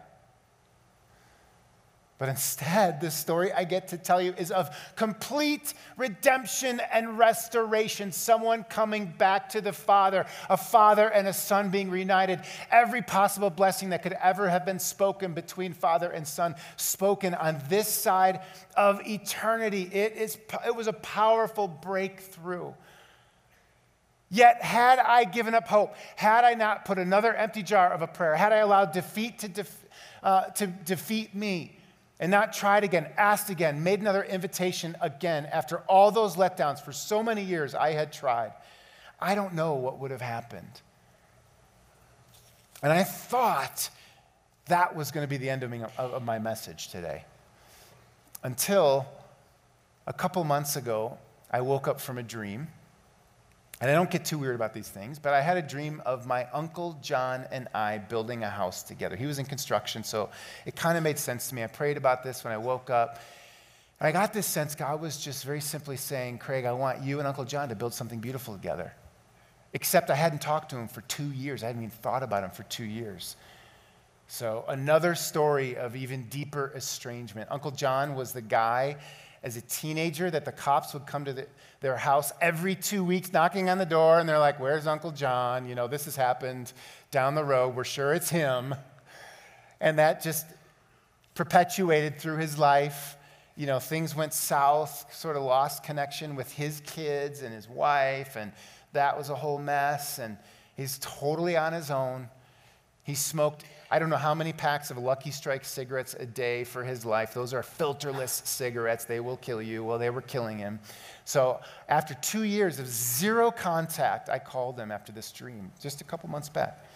[2.22, 8.12] But instead, the story I get to tell you is of complete redemption and restoration.
[8.12, 12.38] Someone coming back to the Father, a father and a son being reunited.
[12.70, 17.60] Every possible blessing that could ever have been spoken between father and son, spoken on
[17.68, 18.42] this side
[18.76, 19.90] of eternity.
[19.92, 22.72] It, is, it was a powerful breakthrough.
[24.30, 28.06] Yet, had I given up hope, had I not put another empty jar of a
[28.06, 29.84] prayer, had I allowed defeat to, def,
[30.22, 31.78] uh, to defeat me,
[32.22, 36.92] and not tried again, asked again, made another invitation again after all those letdowns for
[36.92, 38.52] so many years I had tried,
[39.20, 40.80] I don't know what would have happened.
[42.80, 43.90] And I thought
[44.66, 47.24] that was going to be the end of my message today.
[48.44, 49.04] Until
[50.06, 51.18] a couple months ago,
[51.50, 52.68] I woke up from a dream
[53.82, 56.24] and I don't get too weird about these things, but I had a dream of
[56.24, 59.16] my uncle John and I building a house together.
[59.16, 60.30] He was in construction, so
[60.64, 61.64] it kind of made sense to me.
[61.64, 63.18] I prayed about this when I woke up.
[63.98, 67.18] And I got this sense God was just very simply saying, Craig, I want you
[67.18, 68.92] and Uncle John to build something beautiful together.
[69.72, 71.64] Except I hadn't talked to him for two years.
[71.64, 73.34] I hadn't even thought about him for two years.
[74.28, 77.48] So, another story of even deeper estrangement.
[77.50, 78.98] Uncle John was the guy
[79.42, 81.46] as a teenager that the cops would come to the,
[81.80, 85.68] their house every two weeks knocking on the door and they're like, Where's Uncle John?
[85.68, 86.72] You know, this has happened
[87.10, 87.74] down the road.
[87.74, 88.74] We're sure it's him.
[89.80, 90.46] And that just
[91.34, 93.16] perpetuated through his life.
[93.56, 98.36] You know, things went south, sort of lost connection with his kids and his wife,
[98.36, 98.52] and
[98.92, 100.18] that was a whole mess.
[100.18, 100.38] And
[100.76, 102.28] he's totally on his own.
[103.02, 106.82] He smoked, I don't know how many packs of Lucky Strike cigarettes a day for
[106.82, 107.34] his life.
[107.34, 109.04] Those are filterless cigarettes.
[109.04, 109.84] They will kill you.
[109.84, 110.80] Well, they were killing him.
[111.26, 116.04] So after two years of zero contact, I called him after this dream, just a
[116.04, 116.86] couple months back.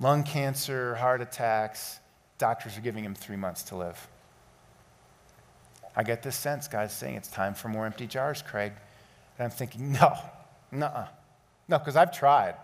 [0.00, 2.00] Lung cancer, heart attacks.
[2.38, 4.08] Doctors are giving him three months to live.
[5.94, 8.72] I get this sense, God's saying it's time for more empty jars, Craig.
[9.38, 10.16] And I'm thinking, no,
[10.72, 11.08] nuh
[11.68, 12.54] No, because I've tried.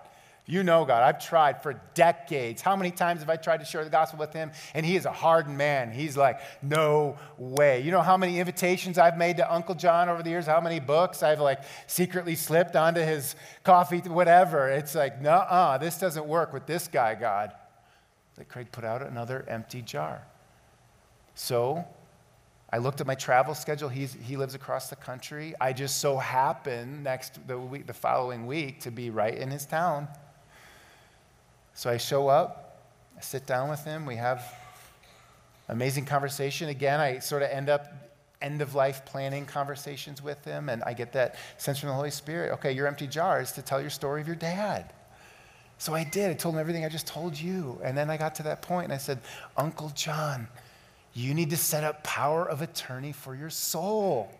[0.52, 2.60] You know, God, I've tried for decades.
[2.60, 4.52] How many times have I tried to share the gospel with him?
[4.74, 5.90] And he is a hardened man.
[5.90, 7.80] He's like, no way.
[7.80, 10.44] You know how many invitations I've made to Uncle John over the years?
[10.44, 13.34] How many books I've like secretly slipped onto his
[13.64, 14.68] coffee, whatever.
[14.68, 17.52] It's like, no, uh, this doesn't work with this guy, God.
[18.36, 20.20] That Craig put out another empty jar.
[21.34, 21.82] So
[22.70, 23.88] I looked at my travel schedule.
[23.88, 25.54] He's, he lives across the country.
[25.62, 29.64] I just so happened next the week, the following week to be right in his
[29.64, 30.08] town.
[31.74, 34.44] So I show up, I sit down with him, we have
[35.68, 36.68] amazing conversation.
[36.68, 37.92] Again, I sort of end up
[38.42, 42.10] end of life planning conversations with him, and I get that sense from the Holy
[42.10, 42.52] Spirit.
[42.54, 44.92] Okay, your empty jar is to tell your story of your dad.
[45.78, 46.30] So I did.
[46.30, 47.80] I told him everything I just told you.
[47.82, 49.18] And then I got to that point and I said,
[49.56, 50.46] Uncle John,
[51.12, 54.30] you need to set up power of attorney for your soul.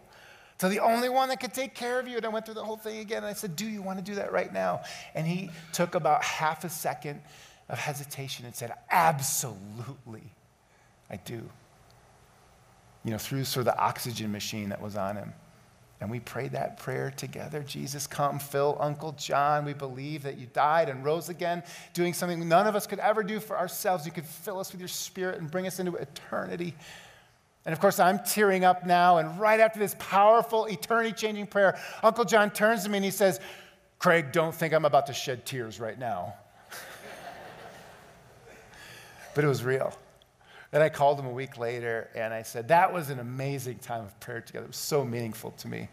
[0.62, 2.16] So the only one that could take care of you.
[2.18, 3.24] And I went through the whole thing again.
[3.24, 4.82] And I said, Do you want to do that right now?
[5.12, 7.20] And he took about half a second
[7.68, 10.22] of hesitation and said, Absolutely,
[11.10, 11.42] I do.
[13.04, 15.32] You know, through sort of the oxygen machine that was on him.
[16.00, 17.64] And we prayed that prayer together.
[17.64, 19.64] Jesus, come, fill Uncle John.
[19.64, 23.24] We believe that you died and rose again, doing something none of us could ever
[23.24, 24.06] do for ourselves.
[24.06, 26.74] You could fill us with your spirit and bring us into eternity.
[27.64, 29.18] And of course, I'm tearing up now.
[29.18, 33.10] And right after this powerful, eternity changing prayer, Uncle John turns to me and he
[33.10, 33.40] says,
[33.98, 36.34] Craig, don't think I'm about to shed tears right now.
[39.34, 39.96] but it was real.
[40.72, 44.02] Then I called him a week later and I said, That was an amazing time
[44.02, 44.64] of prayer together.
[44.64, 45.88] It was so meaningful to me.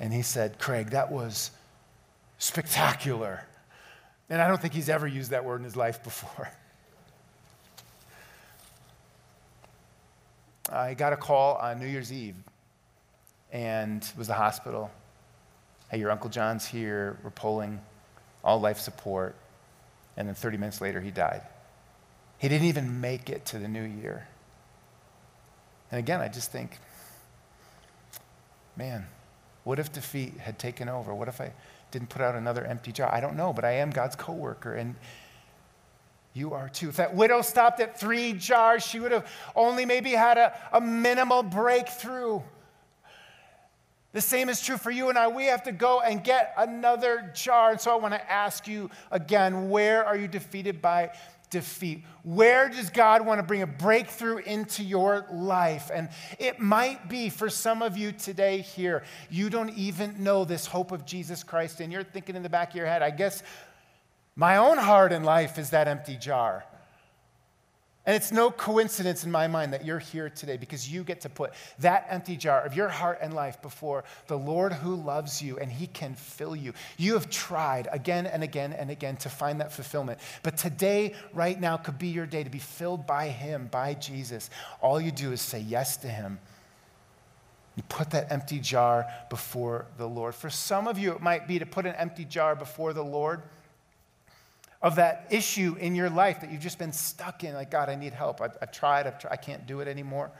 [0.00, 1.50] And he said, Craig, that was
[2.38, 3.44] spectacular.
[4.30, 6.50] And I don't think he's ever used that word in his life before.
[10.70, 12.36] I got a call on New Year's Eve,
[13.52, 14.90] and was the hospital.
[15.90, 17.18] Hey, your Uncle John's here.
[17.22, 17.80] We're pulling
[18.44, 19.34] all life support.
[20.16, 21.42] And then 30 minutes later, he died.
[22.38, 24.28] He didn't even make it to the new year.
[25.90, 26.78] And again, I just think,
[28.76, 29.06] man,
[29.64, 31.14] what if defeat had taken over?
[31.14, 31.52] What if I
[31.90, 33.12] didn't put out another empty jar?
[33.12, 34.74] I don't know, but I am God's coworker.
[34.74, 34.96] And
[36.38, 36.88] you are too.
[36.88, 39.26] If that widow stopped at three jars, she would have
[39.56, 42.40] only maybe had a, a minimal breakthrough.
[44.12, 45.28] The same is true for you and I.
[45.28, 47.72] We have to go and get another jar.
[47.72, 51.10] And so I want to ask you again where are you defeated by
[51.50, 52.04] defeat?
[52.22, 55.90] Where does God want to bring a breakthrough into your life?
[55.92, 56.08] And
[56.38, 60.92] it might be for some of you today here, you don't even know this hope
[60.92, 63.42] of Jesus Christ, and you're thinking in the back of your head, I guess
[64.38, 66.64] my own heart and life is that empty jar.
[68.06, 71.28] And it's no coincidence in my mind that you're here today because you get to
[71.28, 75.58] put that empty jar of your heart and life before the Lord who loves you
[75.58, 76.72] and he can fill you.
[76.96, 80.20] You have tried again and again and again to find that fulfillment.
[80.44, 84.50] But today, right now, could be your day to be filled by him, by Jesus.
[84.80, 86.38] All you do is say yes to him.
[87.74, 90.36] You put that empty jar before the Lord.
[90.36, 93.42] For some of you, it might be to put an empty jar before the Lord
[94.80, 97.54] of that issue in your life that you've just been stuck in.
[97.54, 98.40] Like, God, I need help.
[98.40, 100.30] I've, I've tried, I've tried, I can't do it anymore.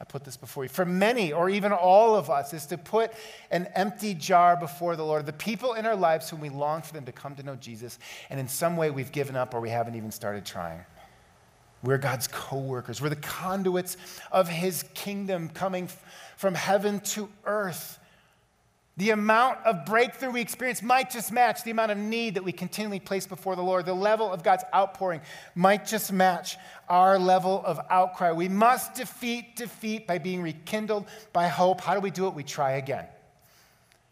[0.00, 0.70] I put this before you.
[0.70, 3.12] For many, or even all of us, is to put
[3.50, 5.26] an empty jar before the Lord.
[5.26, 7.98] The people in our lives whom we long for them to come to know Jesus,
[8.30, 10.80] and in some way we've given up or we haven't even started trying.
[11.82, 13.02] We're God's co workers.
[13.02, 13.98] We're the conduits
[14.32, 15.88] of His kingdom coming
[16.36, 17.98] from heaven to earth.
[19.00, 22.52] The amount of breakthrough we experience might just match the amount of need that we
[22.52, 23.86] continually place before the Lord.
[23.86, 25.22] The level of God's outpouring
[25.54, 28.32] might just match our level of outcry.
[28.32, 31.80] We must defeat defeat by being rekindled by hope.
[31.80, 32.34] How do we do it?
[32.34, 33.06] We try again.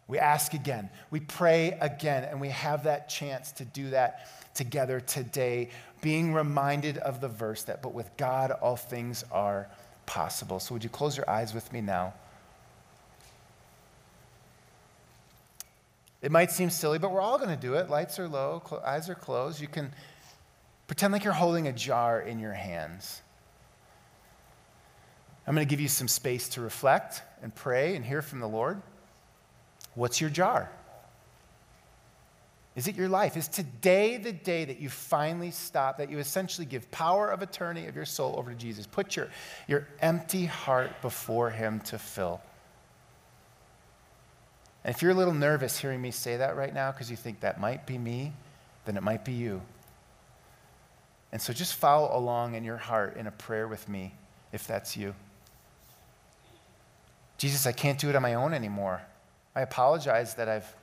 [0.06, 0.88] We ask again.
[1.10, 2.24] We pray again.
[2.24, 5.68] And we have that chance to do that together today,
[6.00, 9.68] being reminded of the verse that, but with God, all things are
[10.06, 10.58] possible.
[10.60, 12.14] So, would you close your eyes with me now?
[16.20, 17.88] It might seem silly, but we're all going to do it.
[17.88, 19.60] Lights are low, cl- eyes are closed.
[19.60, 19.92] You can
[20.86, 23.22] pretend like you're holding a jar in your hands.
[25.46, 28.48] I'm going to give you some space to reflect and pray and hear from the
[28.48, 28.82] Lord.
[29.94, 30.70] What's your jar?
[32.76, 33.36] Is it your life?
[33.36, 37.86] Is today the day that you finally stop, that you essentially give power of attorney
[37.86, 38.86] of your soul over to Jesus?
[38.86, 39.28] Put your,
[39.66, 42.40] your empty heart before Him to fill.
[44.88, 47.40] And if you're a little nervous hearing me say that right now because you think
[47.40, 48.32] that might be me,
[48.86, 49.60] then it might be you.
[51.30, 54.14] And so just follow along in your heart in a prayer with me
[54.50, 55.14] if that's you.
[57.36, 59.02] Jesus, I can't do it on my own anymore.
[59.54, 60.74] I apologize that I've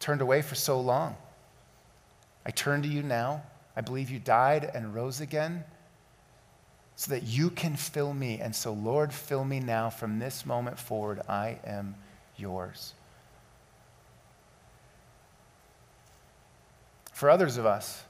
[0.00, 1.14] turned away for so long.
[2.44, 3.44] I turn to you now.
[3.76, 5.62] I believe you died and rose again
[6.96, 8.40] so that you can fill me.
[8.40, 11.20] And so, Lord, fill me now from this moment forward.
[11.28, 11.94] I am
[12.40, 12.94] yours.
[17.12, 18.02] For others of us,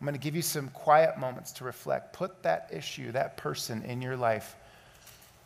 [0.00, 2.12] I'm going to give you some quiet moments to reflect.
[2.12, 4.56] Put that issue, that person in your life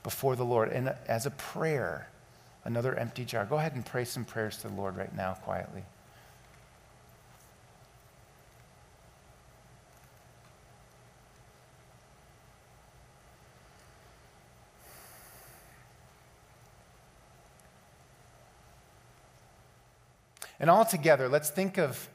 [0.02, 0.70] before the Lord.
[0.70, 2.08] And as a prayer,
[2.64, 3.44] another empty jar.
[3.44, 5.82] Go ahead and pray some prayers to the Lord right now, quietly.
[20.60, 22.08] And all together, let's think of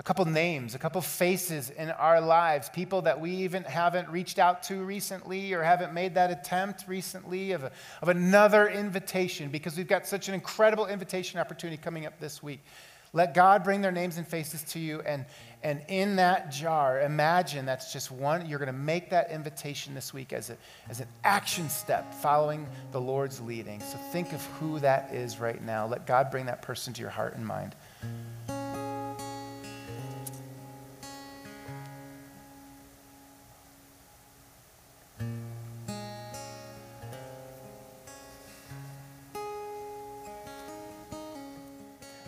[0.00, 4.38] a couple names, a couple faces in our lives, people that we even haven't reached
[4.38, 9.76] out to recently or haven't made that attempt recently of, a, of another invitation because
[9.76, 12.64] we've got such an incredible invitation opportunity coming up this week.
[13.12, 15.26] Let God bring their names and faces to you, and,
[15.62, 18.46] and in that jar, imagine that's just one.
[18.48, 20.56] You're going to make that invitation this week as, a,
[20.88, 23.80] as an action step following the Lord's leading.
[23.80, 25.86] So think of who that is right now.
[25.86, 27.74] Let God bring that person to your heart and mind.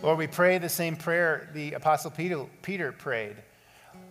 [0.05, 3.37] Lord, we pray the same prayer the Apostle Peter, Peter prayed.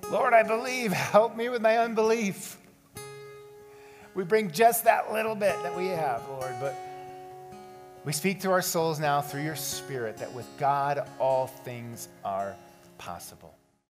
[0.10, 2.58] Lord, I believe, help me with my unbelief.
[4.16, 6.76] We bring just that little bit that we have, Lord, but
[8.06, 12.56] we speak to our souls now through your Spirit that with God all things are
[12.98, 13.54] possible.